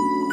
[0.00, 0.23] you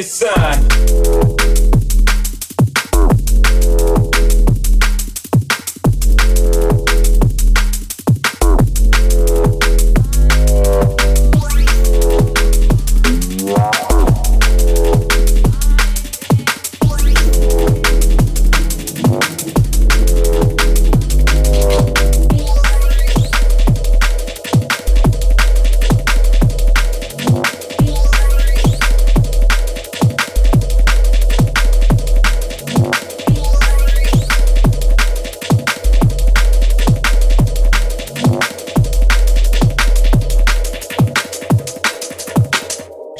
[0.00, 0.39] Just give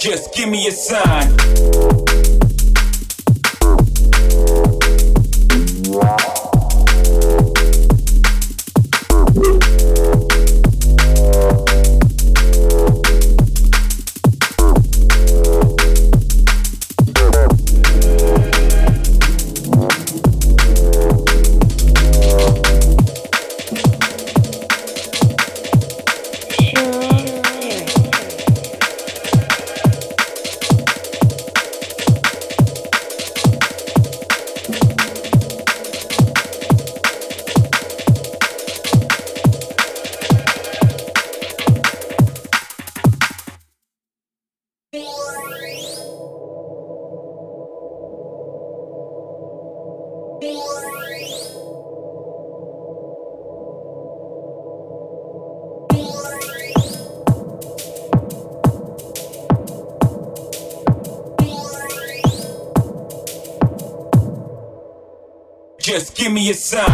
[0.00, 2.39] Just give me a sign.
[66.50, 66.89] Just give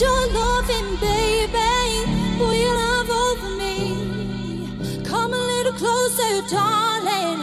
[0.00, 2.06] your loving, baby.
[2.38, 5.02] Will you love over me?
[5.04, 7.42] Come a little closer, darling.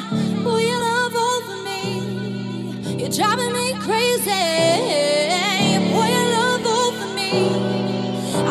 [0.61, 2.99] You love over me?
[2.99, 4.31] You're driving me crazy.
[5.93, 7.31] Will you love over me?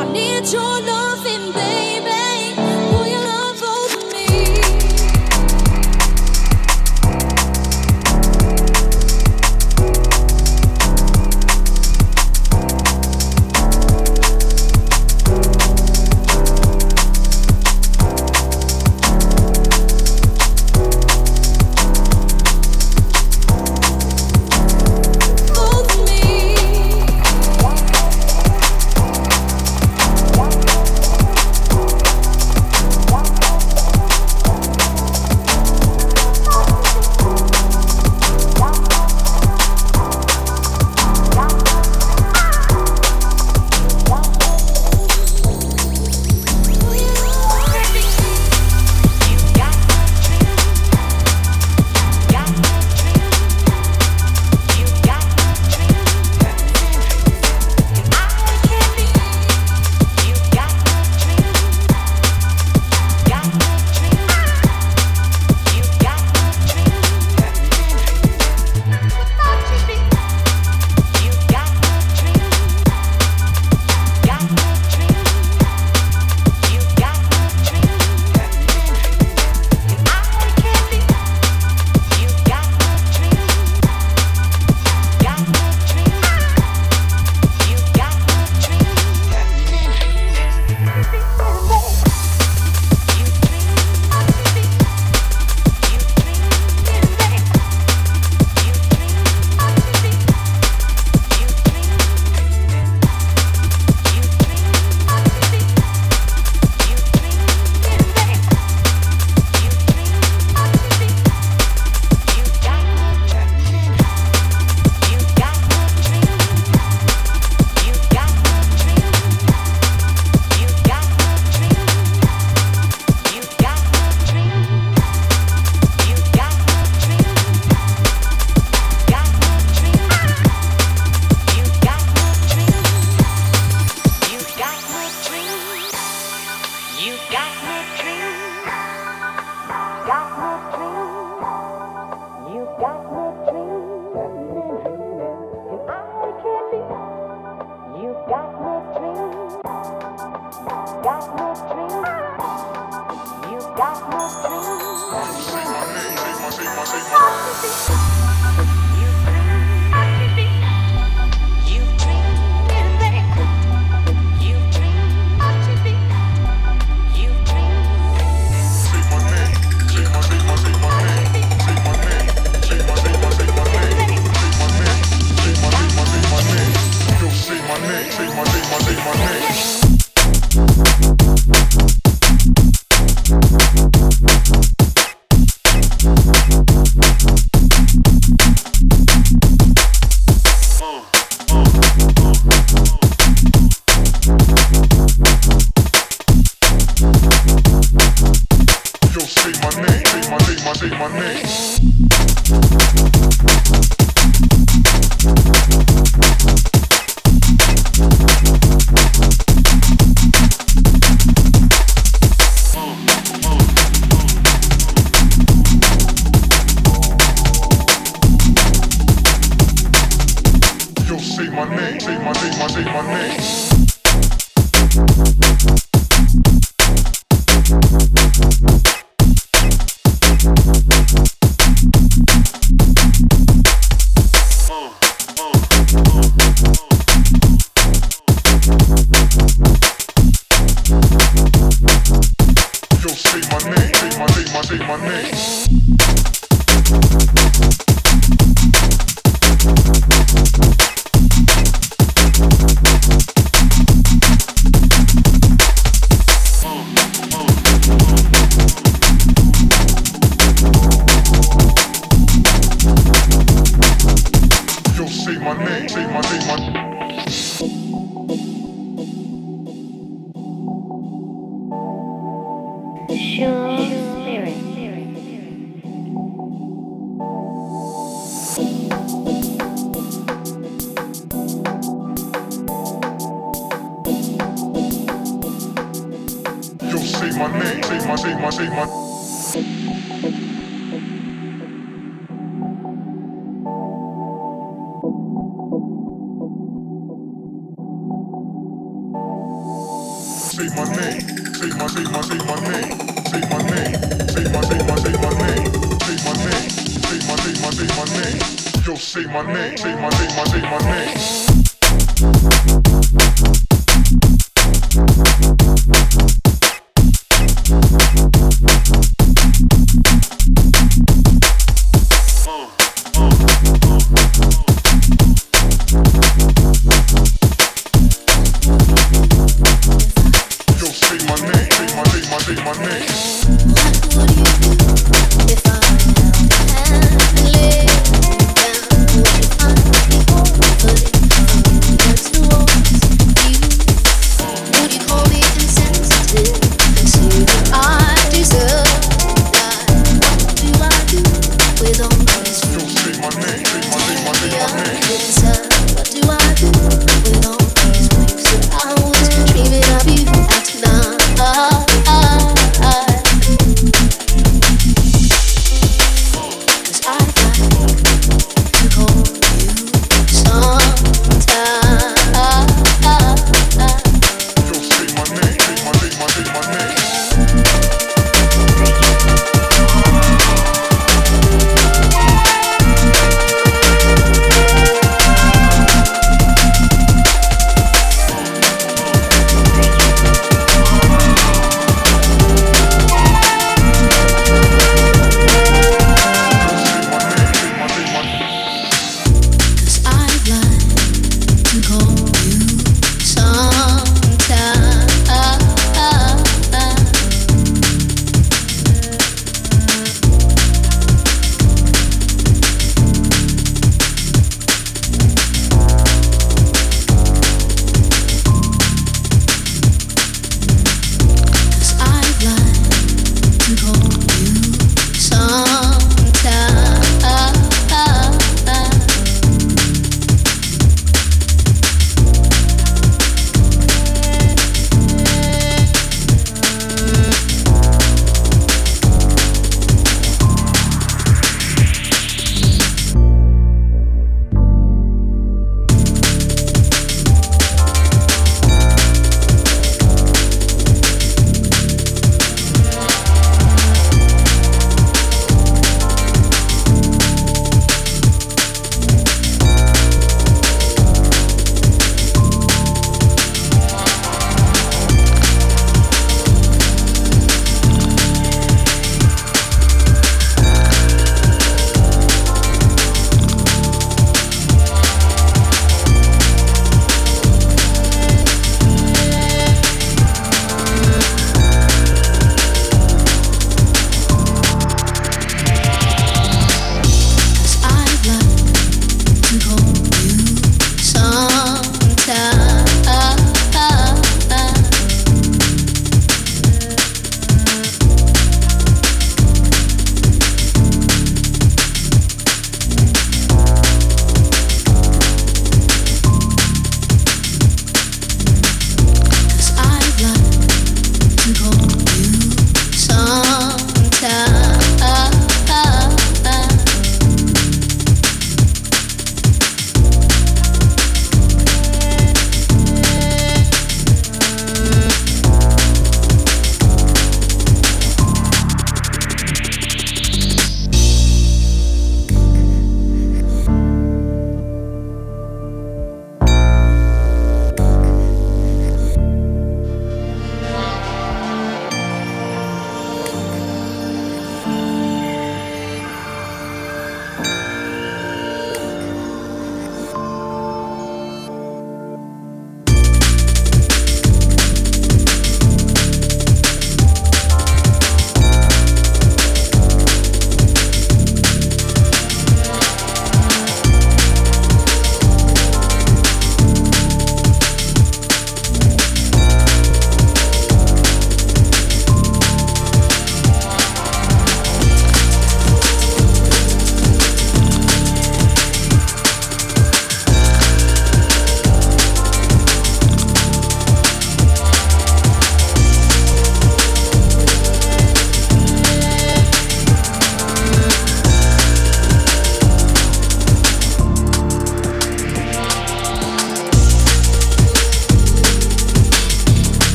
[0.00, 0.93] I need your loving,